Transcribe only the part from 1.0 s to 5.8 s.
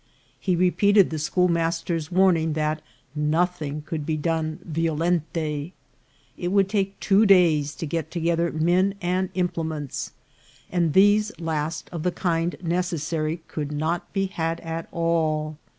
the schoolmaster's warning that nothing could be done violenter.